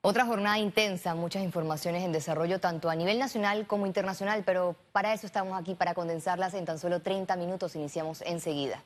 [0.00, 5.12] Otra jornada intensa, muchas informaciones en desarrollo tanto a nivel nacional como internacional, pero para
[5.12, 7.74] eso estamos aquí, para condensarlas en tan solo 30 minutos.
[7.74, 8.82] Iniciamos enseguida.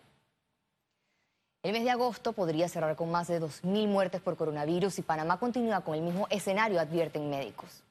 [1.63, 5.39] El mes de agosto podría cerrar con más de 2.000 muertes por coronavirus y Panamá
[5.39, 7.83] continúa con el mismo escenario, advierten médicos.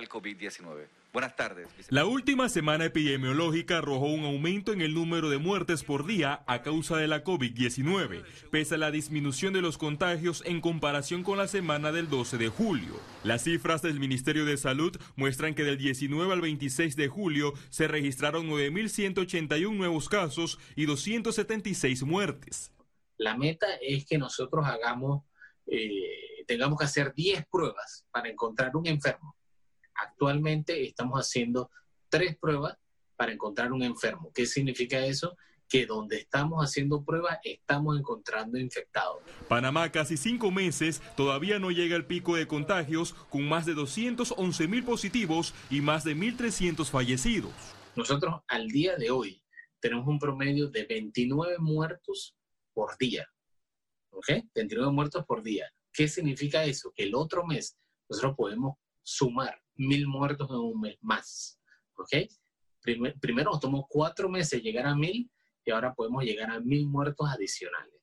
[0.00, 0.86] el COVID-19.
[1.14, 1.68] Buenas tardes.
[1.90, 6.62] La última semana epidemiológica arrojó un aumento en el número de muertes por día a
[6.62, 11.46] causa de la COVID-19, pese a la disminución de los contagios en comparación con la
[11.46, 12.98] semana del 12 de julio.
[13.22, 17.86] Las cifras del Ministerio de Salud muestran que del 19 al 26 de julio se
[17.86, 22.72] registraron 9.181 nuevos casos y 276 muertes.
[23.18, 25.22] La meta es que nosotros hagamos,
[25.68, 29.36] eh, tengamos que hacer 10 pruebas para encontrar un enfermo
[29.94, 31.70] Actualmente estamos haciendo
[32.08, 32.76] tres pruebas
[33.16, 34.32] para encontrar un enfermo.
[34.34, 35.36] ¿Qué significa eso?
[35.68, 39.22] que donde estamos haciendo pruebas estamos encontrando infectados.
[39.48, 44.68] Panamá, casi cinco meses, todavía no llega al pico de contagios, con más de 211
[44.68, 47.52] mil positivos y más de 1.300 fallecidos.
[47.96, 49.42] Nosotros al día de hoy
[49.80, 52.36] tenemos un promedio de 29 muertos
[52.72, 53.26] por día.
[54.10, 54.28] ¿Ok?
[54.54, 55.70] 29 muertos por día.
[55.92, 56.92] ¿Qué significa eso?
[56.94, 57.76] Que el otro mes
[58.08, 61.58] nosotros podemos sumar mil muertos en un mes más.
[61.96, 62.10] ¿Ok?
[63.18, 65.30] primero nos tomó cuatro meses llegar a mil
[65.64, 67.94] y ahora podemos llegar a mil muertos adicionales.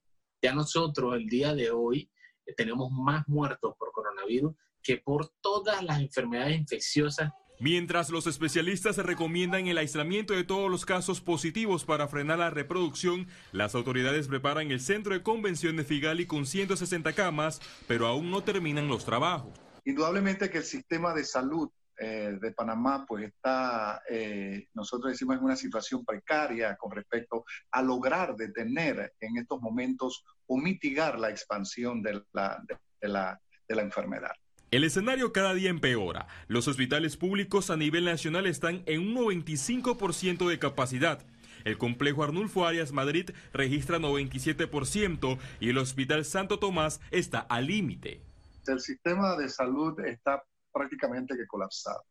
[0.42, 2.10] Ya nosotros el día de hoy
[2.48, 8.98] eh, tenemos más muertos por coronavirus que por todas las enfermedades infecciosas Mientras los especialistas
[8.98, 14.72] recomiendan el aislamiento de todos los casos positivos para frenar la reproducción, las autoridades preparan
[14.72, 19.52] el centro de convención de Figali con 160 camas, pero aún no terminan los trabajos.
[19.86, 21.70] Indudablemente que el sistema de salud
[22.04, 27.84] eh, de Panamá pues está, eh, nosotros decimos, en una situación precaria con respecto a
[27.84, 33.82] lograr detener en estos momentos o mitigar la expansión de la, de la, de la
[33.84, 34.32] enfermedad.
[34.72, 36.28] El escenario cada día empeora.
[36.48, 41.24] Los hospitales públicos a nivel nacional están en un 95% de capacidad.
[41.66, 48.31] El complejo Arnulfo Arias Madrid registra 97% y el Hospital Santo Tomás está al límite
[48.68, 52.04] el sistema de salud está prácticamente que colapsado.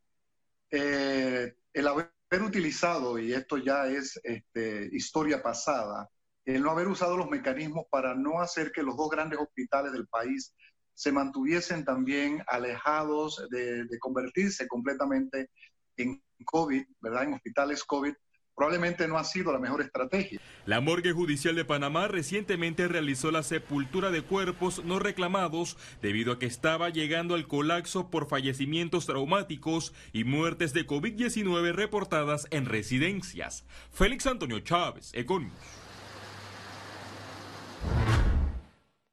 [0.71, 2.11] Eh, el haber
[2.43, 6.09] utilizado, y esto ya es este, historia pasada,
[6.45, 10.07] el no haber usado los mecanismos para no hacer que los dos grandes hospitales del
[10.09, 10.55] país
[10.95, 15.51] se mantuviesen también alejados de, de convertirse completamente
[15.97, 17.25] en COVID, ¿verdad?
[17.25, 18.15] En hospitales COVID,
[18.61, 20.39] probablemente no ha sido la mejor estrategia.
[20.67, 26.39] La morgue judicial de Panamá recientemente realizó la sepultura de cuerpos no reclamados debido a
[26.39, 33.65] que estaba llegando al colapso por fallecimientos traumáticos y muertes de COVID-19 reportadas en residencias.
[33.93, 35.80] Félix Antonio Chávez, Econius.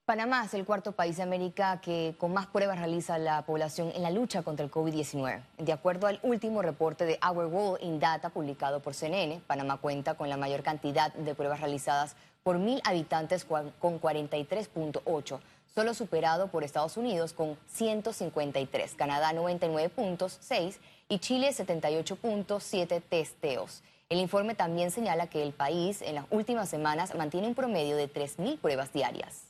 [0.07, 4.03] Panamá es el cuarto país de América que con más pruebas realiza la población en
[4.03, 5.41] la lucha contra el COVID-19.
[5.57, 10.13] De acuerdo al último reporte de Our World in Data publicado por CNN, Panamá cuenta
[10.13, 15.39] con la mayor cantidad de pruebas realizadas por mil habitantes con 43.8,
[15.75, 20.77] solo superado por Estados Unidos con 153, Canadá 99.6
[21.09, 23.83] y Chile 78.7 testeos.
[24.07, 28.09] El informe también señala que el país en las últimas semanas mantiene un promedio de
[28.09, 29.46] 3.000 pruebas diarias.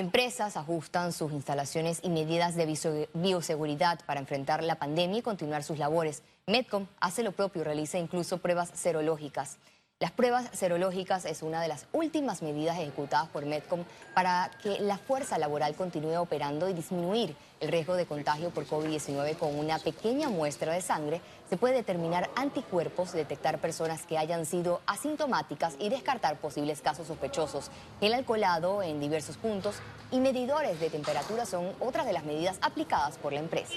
[0.00, 2.64] Empresas ajustan sus instalaciones y medidas de
[3.12, 6.22] bioseguridad para enfrentar la pandemia y continuar sus labores.
[6.46, 9.58] Medcom hace lo propio, realiza incluso pruebas serológicas.
[10.00, 13.84] Las pruebas serológicas es una de las últimas medidas ejecutadas por Medcom
[14.14, 19.36] para que la fuerza laboral continúe operando y disminuir el riesgo de contagio por COVID-19
[19.36, 21.20] con una pequeña muestra de sangre.
[21.50, 27.70] Se puede determinar anticuerpos, detectar personas que hayan sido asintomáticas y descartar posibles casos sospechosos.
[28.00, 29.76] El alcoholado en diversos puntos
[30.10, 33.74] y medidores de temperatura son otras de las medidas aplicadas por la empresa.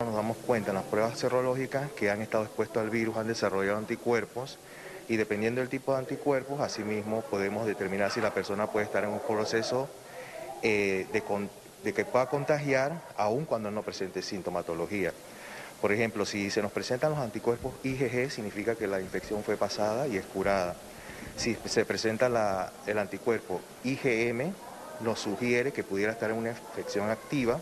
[0.00, 3.78] Nos damos cuenta en las pruebas serológicas que han estado expuestos al virus, han desarrollado
[3.78, 4.56] anticuerpos
[5.08, 9.10] y dependiendo del tipo de anticuerpos, asimismo podemos determinar si la persona puede estar en
[9.10, 9.88] un proceso
[10.62, 15.12] eh, de, que pueda contagiar aun cuando no presente sintomatología.
[15.80, 20.06] Por ejemplo, si se nos presentan los anticuerpos IgG, significa que la infección fue pasada
[20.06, 20.76] y es curada.
[21.36, 24.52] Si se presenta el anticuerpo IgM,
[25.00, 27.58] nos sugiere que pudiera estar en una infección activa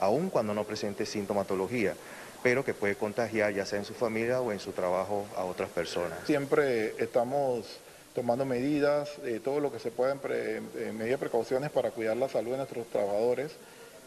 [0.00, 1.94] aun cuando no presente sintomatología,
[2.42, 5.68] pero que puede contagiar ya sea en su familia o en su trabajo a otras
[5.70, 6.18] personas.
[6.26, 7.78] Siempre estamos
[8.14, 12.52] tomando medidas, eh, todo lo que se pueden, eh, medidas precauciones para cuidar la salud
[12.52, 13.52] de nuestros trabajadores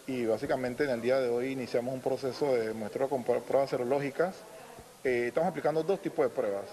[0.07, 4.33] y básicamente en el día de hoy iniciamos un proceso de muestreo con pruebas serológicas.
[5.03, 6.65] Eh, estamos aplicando dos tipos de pruebas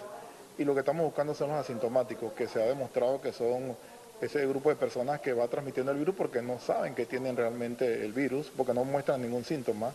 [0.57, 3.77] y lo que estamos buscando son los asintomáticos, que se ha demostrado que son
[4.21, 8.05] ese grupo de personas que va transmitiendo el virus porque no saben que tienen realmente
[8.05, 9.93] el virus, porque no muestran ningún síntoma.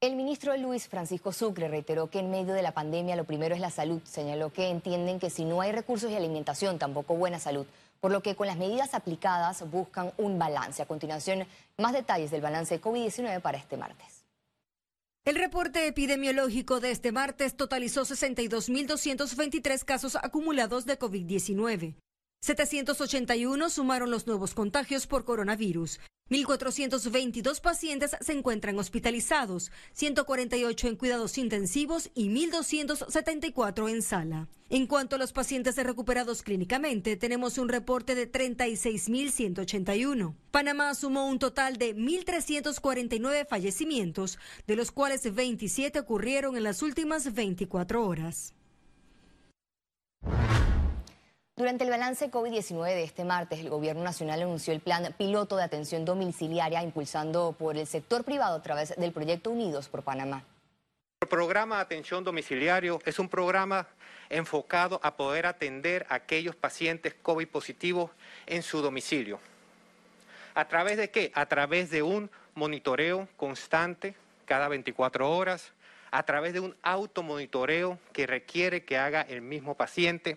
[0.00, 3.60] El ministro Luis Francisco Sucre reiteró que en medio de la pandemia lo primero es
[3.60, 4.02] la salud.
[4.04, 7.64] Señaló que entienden que si no hay recursos y alimentación, tampoco buena salud,
[8.00, 10.82] por lo que con las medidas aplicadas buscan un balance.
[10.82, 11.46] A continuación,
[11.78, 14.13] más detalles del balance de COVID-19 para este martes.
[15.26, 21.94] El reporte epidemiológico de este martes totalizó 62.223 casos acumulados de COVID-19.
[22.42, 25.98] 781 sumaron los nuevos contagios por coronavirus.
[26.30, 34.48] 1.422 pacientes se encuentran hospitalizados, 148 en cuidados intensivos y 1.274 en sala.
[34.70, 40.34] En cuanto a los pacientes recuperados clínicamente, tenemos un reporte de 36.181.
[40.50, 47.34] Panamá sumó un total de 1.349 fallecimientos, de los cuales 27 ocurrieron en las últimas
[47.34, 48.54] 24 horas.
[51.56, 55.62] Durante el balance COVID-19 de este martes, el Gobierno Nacional anunció el plan piloto de
[55.62, 60.42] atención domiciliaria impulsando por el sector privado a través del proyecto Unidos por Panamá.
[61.20, 63.86] El programa de atención domiciliario es un programa
[64.30, 68.10] enfocado a poder atender a aquellos pacientes COVID positivos
[68.46, 69.38] en su domicilio.
[70.56, 71.30] ¿A través de qué?
[71.36, 75.72] A través de un monitoreo constante cada 24 horas,
[76.10, 80.36] a través de un automonitoreo que requiere que haga el mismo paciente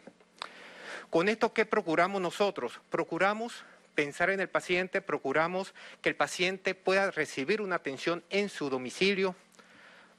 [1.10, 2.80] con esto, ¿qué procuramos nosotros?
[2.90, 3.64] Procuramos
[3.96, 9.36] pensar en el paciente, procuramos que el paciente pueda recibir una atención en su domicilio,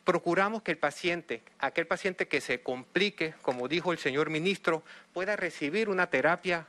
[0.05, 4.83] procuramos que el paciente, aquel paciente que se complique, como dijo el señor ministro,
[5.13, 6.67] pueda recibir una terapia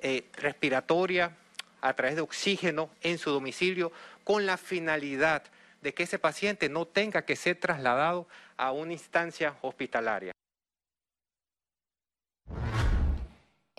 [0.00, 1.36] eh, respiratoria
[1.80, 3.92] a través de oxígeno en su domicilio
[4.24, 5.42] con la finalidad
[5.82, 10.32] de que ese paciente no tenga que ser trasladado a una instancia hospitalaria.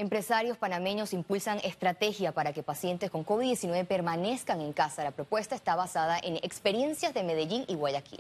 [0.03, 5.01] Empresarios panameños impulsan estrategia para que pacientes con COVID-19 permanezcan en casa.
[5.01, 8.19] La propuesta está basada en experiencias de Medellín y Guayaquil.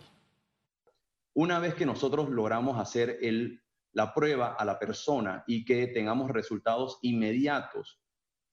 [1.33, 3.19] Una vez que nosotros logramos hacer
[3.91, 7.99] la prueba a la persona y que tengamos resultados inmediatos,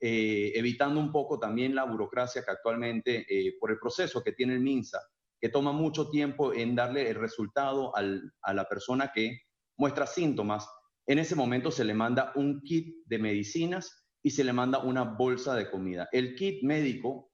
[0.00, 4.55] eh, evitando un poco también la burocracia que actualmente, eh, por el proceso que tiene
[4.55, 4.99] el MINSA,
[5.41, 9.43] que toma mucho tiempo en darle el resultado a la persona que
[9.77, 10.69] muestra síntomas,
[11.10, 15.02] en ese momento se le manda un kit de medicinas y se le manda una
[15.02, 16.08] bolsa de comida.
[16.12, 17.32] El kit médico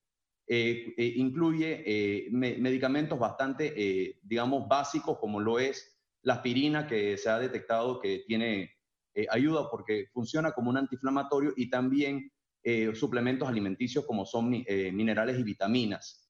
[0.49, 7.29] eh, eh, incluye eh, medicamentos bastante, digamos, básicos, como lo es la aspirina, que se
[7.29, 8.71] ha detectado que tiene
[9.29, 12.31] ayuda porque funciona como un antiinflamatorio, y también
[12.95, 16.26] suplementos alimenticios como son minerales y vitaminas.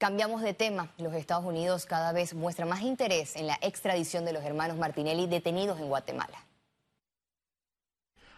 [0.00, 0.88] Cambiamos de tema.
[0.96, 5.26] Los Estados Unidos cada vez muestran más interés en la extradición de los hermanos Martinelli
[5.26, 6.42] detenidos en Guatemala.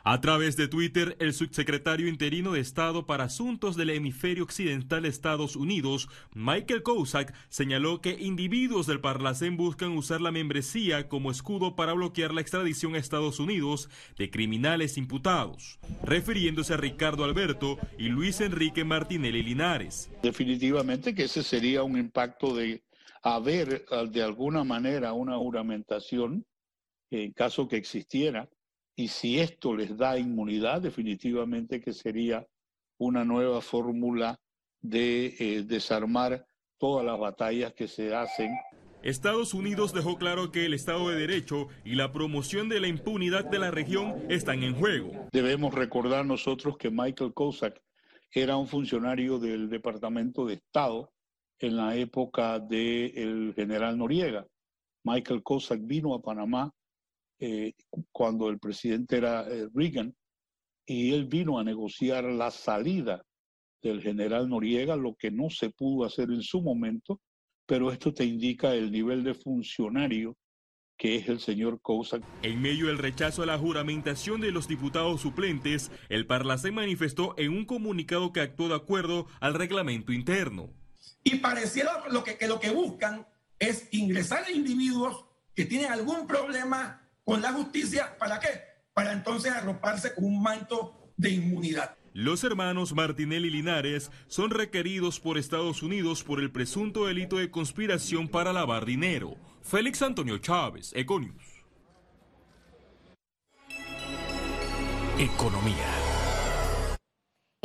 [0.04, 5.08] A través de Twitter, el subsecretario interino de Estado para Asuntos del Hemisferio Occidental de
[5.08, 11.76] Estados Unidos, Michael Kozak, señaló que individuos del Parlacén buscan usar la membresía como escudo
[11.76, 13.88] para bloquear la extradición a Estados Unidos
[14.18, 20.10] de criminales imputados, refiriéndose a Ricardo Alberto y Luis Enrique Martinelli Linares.
[20.20, 22.82] Definitivamente que ese sería un impacto de
[23.22, 26.44] haber de alguna manera una juramentación,
[27.12, 28.48] en caso que existiera,
[28.96, 32.46] y si esto les da inmunidad, definitivamente que sería
[32.98, 34.38] una nueva fórmula
[34.80, 36.46] de eh, desarmar
[36.78, 38.50] todas las batallas que se hacen.
[39.02, 43.44] Estados Unidos dejó claro que el Estado de Derecho y la promoción de la impunidad
[43.44, 45.26] de la región están en juego.
[45.32, 47.80] Debemos recordar nosotros que Michael Kozak
[48.30, 51.12] era un funcionario del Departamento de Estado
[51.58, 54.46] en la época del general Noriega.
[55.04, 56.72] Michael Kozak vino a Panamá
[57.44, 57.74] eh,
[58.12, 60.14] cuando el presidente era eh, Reagan,
[60.86, 63.24] y él vino a negociar la salida
[63.82, 67.20] del general Noriega, lo que no se pudo hacer en su momento,
[67.66, 70.36] pero esto te indica el nivel de funcionario
[70.96, 72.20] que es el señor Cousa.
[72.42, 77.50] En medio del rechazo a la juramentación de los diputados suplentes, el Parlacén manifestó en
[77.50, 80.70] un comunicado que actuó de acuerdo al reglamento interno.
[81.24, 83.26] Y pareciera lo que, que lo que buscan
[83.58, 85.24] es ingresar a individuos
[85.56, 88.48] que tienen algún problema con la justicia, ¿para qué?
[88.92, 91.96] Para entonces arroparse con un manto de inmunidad.
[92.14, 98.28] Los hermanos Martinelli Linares son requeridos por Estados Unidos por el presunto delito de conspiración
[98.28, 99.36] para lavar dinero.
[99.62, 101.64] Félix Antonio Chávez, Econius.
[105.18, 106.01] Economía.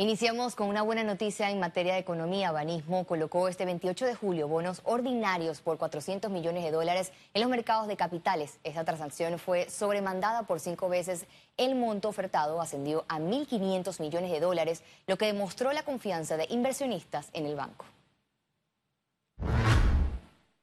[0.00, 2.52] Iniciamos con una buena noticia en materia de economía.
[2.52, 7.50] Banismo colocó este 28 de julio bonos ordinarios por 400 millones de dólares en los
[7.50, 8.60] mercados de capitales.
[8.62, 11.26] Esta transacción fue sobremandada por cinco veces.
[11.56, 16.46] El monto ofertado ascendió a 1.500 millones de dólares, lo que demostró la confianza de
[16.48, 17.84] inversionistas en el banco.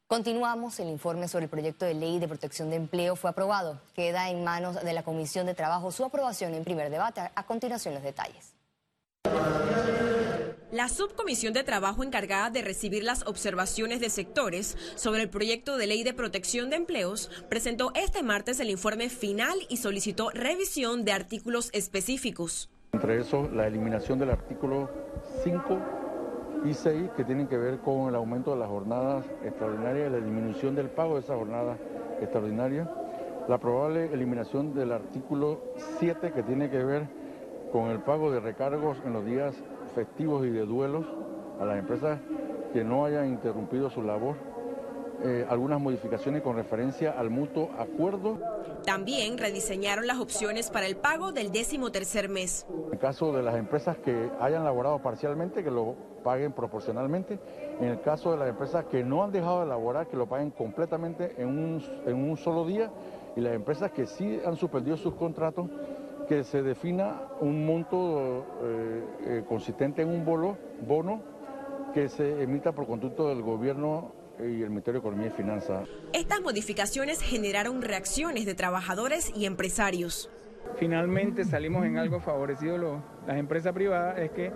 [0.08, 0.80] Continuamos.
[0.80, 3.82] El informe sobre el proyecto de ley de protección de empleo fue aprobado.
[3.96, 7.20] Queda en manos de la Comisión de Trabajo su aprobación en primer debate.
[7.36, 8.55] A continuación los detalles.
[10.76, 15.88] La subcomisión de trabajo encargada de recibir las observaciones de sectores sobre el proyecto de
[15.88, 21.14] ley de protección de empleos presentó este martes el informe final y solicitó revisión de
[21.14, 22.70] artículos específicos.
[22.92, 24.90] Entre eso, la eliminación del artículo
[25.46, 25.80] 5
[26.66, 30.18] y 6 que tienen que ver con el aumento de las jornadas extraordinarias y la
[30.18, 31.78] disminución del pago de esa jornada
[32.20, 32.92] extraordinaria.
[33.48, 35.62] La probable eliminación del artículo
[36.00, 37.08] 7 que tiene que ver
[37.76, 39.54] con el pago de recargos en los días
[39.96, 41.06] festivos y de duelos
[41.60, 42.22] a las empresas
[42.72, 44.38] que no hayan interrumpido su labor.
[45.26, 48.40] Eh, algunas modificaciones con referencia al mutuo acuerdo.
[48.86, 52.66] También rediseñaron las opciones para el pago del décimo tercer mes.
[52.70, 57.40] En el caso de las empresas que hayan laborado parcialmente, que lo paguen proporcionalmente.
[57.82, 60.52] En el caso de las empresas que no han dejado de laborar, que lo paguen
[60.52, 62.90] completamente en un, en un solo día.
[63.36, 65.70] Y las empresas que sí han suspendido sus contratos,
[66.26, 71.22] que se defina un monto eh, eh, consistente en un bono, bono
[71.94, 75.88] que se emita por conducto del gobierno y el Ministerio de Economía y Finanzas.
[76.12, 80.30] Estas modificaciones generaron reacciones de trabajadores y empresarios.
[80.78, 84.52] Finalmente salimos en algo favorecido las empresas privadas, es que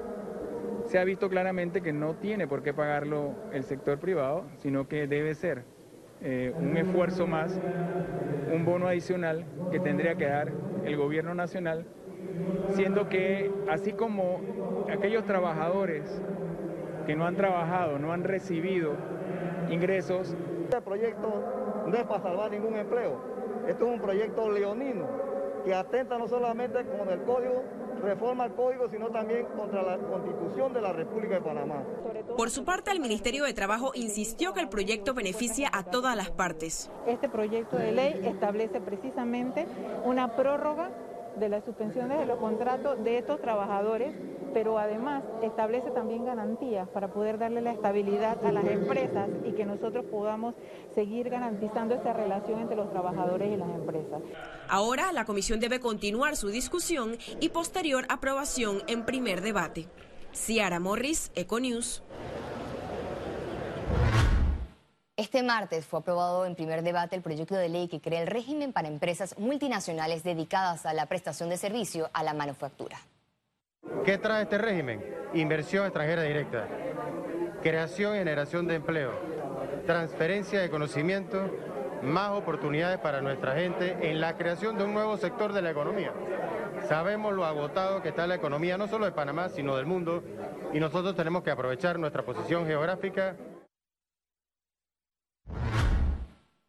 [0.88, 5.08] se ha visto claramente que no tiene por qué pagarlo el sector privado, sino que
[5.08, 5.64] debe ser
[6.22, 7.58] eh, un esfuerzo más,
[8.54, 10.52] un bono adicional que tendría que dar
[10.90, 11.86] el gobierno nacional,
[12.74, 14.42] siendo que así como
[14.92, 16.22] aquellos trabajadores
[17.06, 18.94] que no han trabajado, no han recibido
[19.70, 20.36] ingresos.
[20.64, 23.22] Este proyecto no es para salvar ningún empleo,
[23.68, 25.08] esto es un proyecto leonino
[25.66, 27.64] que atenta no solamente con el código
[28.02, 31.84] reforma el código, sino también contra la constitución de la República de Panamá.
[32.36, 36.32] Por su parte, el Ministerio de Trabajo insistió que el proyecto beneficia a todas las
[36.32, 36.92] partes.
[37.08, 39.66] Este proyecto de ley establece precisamente
[40.06, 40.90] una prórroga
[41.38, 44.14] de las suspensiones de los contratos de estos trabajadores,
[44.54, 49.66] pero además establece también garantías para poder darle la estabilidad a las empresas y que
[49.66, 50.56] nosotros podamos
[50.94, 54.22] seguir garantizando esta relación entre los trabajadores y las empresas.
[54.68, 59.88] Ahora la comisión debe continuar su discusión y posterior aprobación en primer debate.
[60.34, 62.04] Ciara Morris, Econews.
[65.20, 68.72] Este martes fue aprobado en primer debate el proyecto de ley que crea el régimen
[68.72, 72.98] para empresas multinacionales dedicadas a la prestación de servicio a la manufactura.
[74.10, 75.06] ¿Qué trae este régimen?
[75.36, 76.68] Inversión extranjera directa,
[77.62, 79.12] creación y generación de empleo,
[79.86, 81.40] transferencia de conocimiento,
[82.02, 86.12] más oportunidades para nuestra gente en la creación de un nuevo sector de la economía.
[86.88, 90.24] Sabemos lo agotado que está la economía no solo de Panamá, sino del mundo,
[90.74, 93.36] y nosotros tenemos que aprovechar nuestra posición geográfica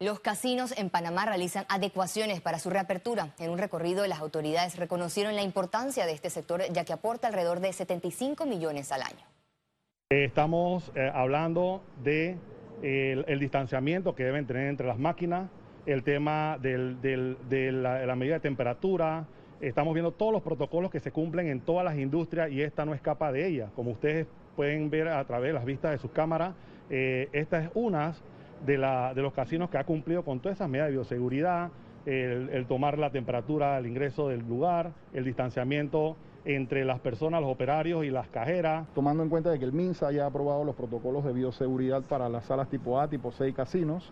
[0.01, 3.35] Los casinos en Panamá realizan adecuaciones para su reapertura.
[3.37, 7.59] En un recorrido, las autoridades reconocieron la importancia de este sector, ya que aporta alrededor
[7.59, 9.23] de 75 millones al año.
[10.09, 12.35] Estamos eh, hablando de
[12.81, 15.51] el, distanciamiento que deben tener entre las máquinas,
[15.85, 19.27] el tema de la medida de temperatura.
[19.59, 22.95] Estamos viendo todos los protocolos que se cumplen en todas las industrias y esta no
[22.95, 23.69] escapa de ella.
[23.75, 26.55] Como ustedes pueden ver a través de las vistas de sus cámaras,
[26.89, 27.69] eh, esta es
[28.65, 31.71] de, los casinos que ha cumplido con todas esas medidas de bioseguridad,
[32.05, 36.15] el, tomar la temperatura al ingreso del lugar, el distanciamiento
[36.45, 38.87] entre las personas, los operarios y las cajeras.
[38.95, 42.29] Tomando en cuenta de que el MINSA ya ha aprobado los protocolos de bioseguridad para
[42.29, 44.11] las salas tipo A, tipo C y casinos,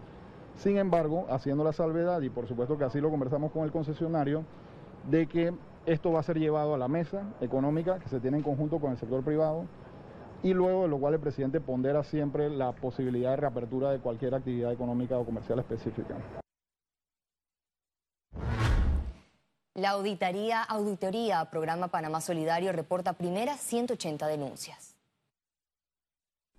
[0.55, 4.43] sin embargo, haciendo la salvedad, y por supuesto que así lo conversamos con el concesionario,
[5.09, 5.53] de que
[5.85, 8.91] esto va a ser llevado a la mesa económica que se tiene en conjunto con
[8.91, 9.65] el sector privado
[10.43, 14.35] y luego de lo cual el presidente pondera siempre la posibilidad de reapertura de cualquier
[14.35, 16.17] actividad económica o comercial específica.
[19.75, 24.95] La auditoría, auditoría Programa Panamá Solidario reporta primeras 180 denuncias.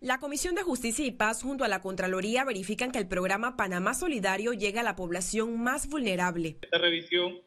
[0.00, 3.92] La Comisión de Justicia y Paz junto a la Contraloría verifican que el programa Panamá
[3.92, 6.56] Solidario llega a la población más vulnerable.
[6.62, 7.38] Esta revisión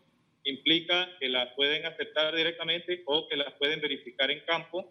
[0.44, 4.86] implica que las pueden aceptar directamente o que las pueden verificar en campo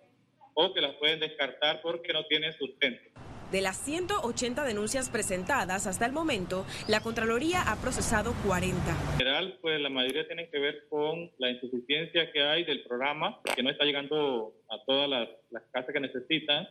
[0.54, 3.02] o que las pueden descartar porque no tienen sustento.
[3.50, 8.78] De las 180 denuncias presentadas hasta el momento, la Contraloría ha procesado 40.
[8.90, 13.40] En general, pues la mayoría tienen que ver con la insuficiencia que hay del programa,
[13.54, 15.28] que no está llegando a todas las,
[15.70, 16.66] casas que necesitan.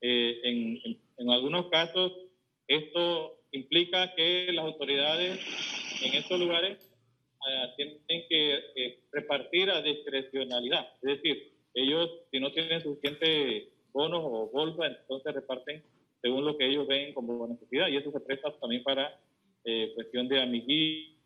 [0.00, 2.10] Eh, en, en algunos casos,
[2.66, 5.38] esto implica que las autoridades
[6.02, 6.78] en estos lugares
[7.48, 10.88] eh, tienen que repartir a discrecionalidad.
[11.02, 15.82] Es decir, ellos, si no tienen suficientes bonos o bolsas, entonces reparten
[16.20, 17.88] según lo que ellos ven como necesidad.
[17.88, 19.20] Y eso se presta también para
[19.64, 21.18] eh, cuestión de amiguismo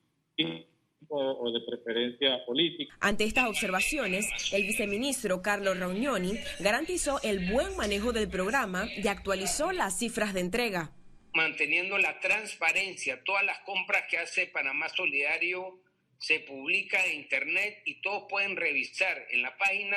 [1.08, 2.94] o de preferencia política.
[3.00, 9.72] Ante estas observaciones, el viceministro Carlos Raunioni garantizó el buen manejo del programa y actualizó
[9.72, 10.92] las cifras de entrega
[11.34, 13.22] manteniendo la transparencia.
[13.24, 15.80] Todas las compras que hace Panamá Solidario
[16.18, 19.96] se publica en internet y todos pueden revisar en la página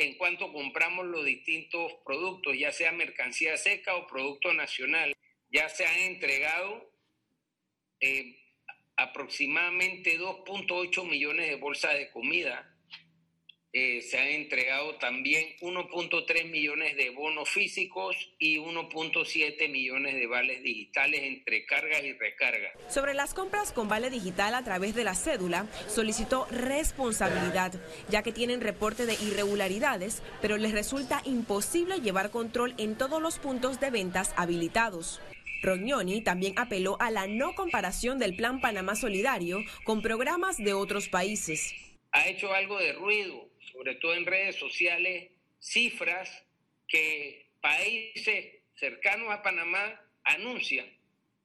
[0.00, 5.14] en cuanto compramos los distintos productos, ya sea mercancía seca o producto nacional.
[5.52, 6.90] Ya se han entregado
[8.00, 8.34] eh,
[8.96, 12.69] aproximadamente 2.8 millones de bolsas de comida
[13.72, 20.62] eh, se han entregado también 1.3 millones de bonos físicos y 1.7 millones de vales
[20.64, 22.72] digitales entre cargas y recargas.
[22.88, 27.72] Sobre las compras con vale digital a través de la cédula, solicitó responsabilidad,
[28.08, 33.38] ya que tienen reporte de irregularidades, pero les resulta imposible llevar control en todos los
[33.38, 35.20] puntos de ventas habilitados.
[35.62, 41.08] Rognoni también apeló a la no comparación del Plan Panamá Solidario con programas de otros
[41.08, 41.72] países.
[42.12, 46.44] Ha hecho algo de ruido sobre todo en redes sociales, cifras
[46.88, 50.86] que países cercanos a Panamá anuncian.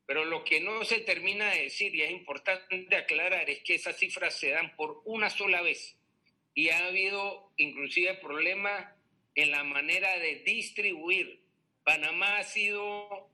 [0.06, 3.98] Pero lo que no se termina de decir y es importante aclarar es que esas
[3.98, 5.98] cifras se dan por una sola vez
[6.54, 8.88] y ha habido inclusive problemas
[9.36, 11.42] en la manera de distribuir.
[11.84, 13.30] Panamá ha sido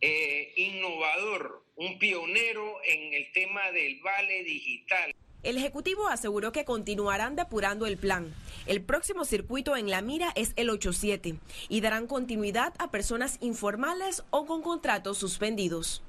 [0.00, 5.14] eh, innovador, un pionero en el tema del vale digital.
[5.42, 8.32] El Ejecutivo aseguró que continuarán depurando el plan.
[8.66, 11.36] El próximo circuito en la mira es el 87
[11.68, 16.02] y darán continuidad a personas informales o con contratos suspendidos.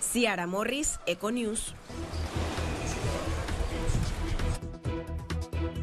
[0.00, 1.74] Ciara Morris, Econews.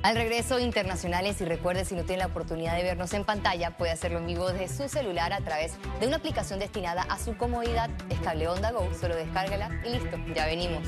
[0.02, 3.92] Al regreso internacionales y recuerde si no tiene la oportunidad de vernos en pantalla puede
[3.92, 7.90] hacerlo en vivo desde su celular a través de una aplicación destinada a su comodidad.
[8.10, 10.88] Es Cable Onda Go, solo descárgala y listo, ya venimos.